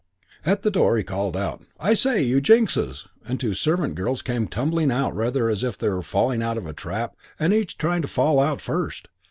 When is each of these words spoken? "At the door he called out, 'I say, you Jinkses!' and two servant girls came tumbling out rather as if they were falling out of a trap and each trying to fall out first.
"At 0.43 0.63
the 0.63 0.71
door 0.71 0.97
he 0.97 1.03
called 1.03 1.37
out, 1.37 1.61
'I 1.79 1.93
say, 1.93 2.23
you 2.23 2.41
Jinkses!' 2.41 3.05
and 3.27 3.39
two 3.39 3.53
servant 3.53 3.93
girls 3.93 4.23
came 4.23 4.47
tumbling 4.47 4.91
out 4.91 5.15
rather 5.15 5.47
as 5.47 5.63
if 5.63 5.77
they 5.77 5.89
were 5.89 6.01
falling 6.01 6.41
out 6.41 6.57
of 6.57 6.65
a 6.65 6.73
trap 6.73 7.15
and 7.39 7.53
each 7.53 7.77
trying 7.77 8.01
to 8.01 8.07
fall 8.07 8.39
out 8.39 8.61
first. 8.61 9.09